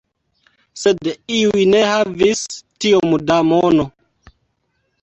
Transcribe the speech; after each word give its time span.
Sed 0.83 1.09
iuj 1.35 1.67
ne 1.75 1.83
havis 1.91 2.43
tiom 2.87 3.15
da 3.29 3.39
mono. 3.53 3.89